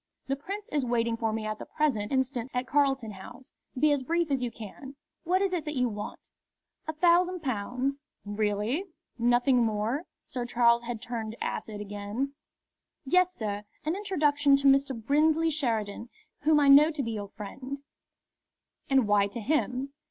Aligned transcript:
The 0.25 0.35
Prince 0.35 0.67
is 0.71 0.83
waiting 0.83 1.15
for 1.15 1.31
me 1.31 1.45
at 1.45 1.59
the 1.59 1.67
present 1.67 2.11
instant 2.11 2.49
at 2.55 2.65
Carlton 2.65 3.11
House. 3.11 3.51
Be 3.77 3.91
as 3.91 4.01
brief 4.01 4.31
as 4.31 4.41
you 4.41 4.49
can. 4.49 4.95
What 5.25 5.43
is 5.43 5.53
it 5.53 5.63
that 5.65 5.75
you 5.75 5.89
want?" 5.89 6.31
"A 6.87 6.93
thousand 6.93 7.41
pounds." 7.43 7.99
"Really! 8.25 8.85
Nothing 9.19 9.63
more?" 9.63 10.05
Sir 10.25 10.43
Charles 10.43 10.81
had 10.85 11.03
turned 11.03 11.35
acid 11.39 11.79
again. 11.81 12.33
"Yes, 13.05 13.35
sir; 13.35 13.63
an 13.85 13.95
introduction 13.95 14.55
to 14.55 14.67
Mr. 14.67 14.99
Brinsley 14.99 15.51
Sheridan, 15.51 16.09
whom 16.39 16.59
I 16.59 16.67
know 16.67 16.89
to 16.89 17.03
be 17.03 17.11
your 17.11 17.29
friend." 17.29 17.83
"And 18.89 19.07
why 19.07 19.27
to 19.27 19.39
him?" 19.39 19.93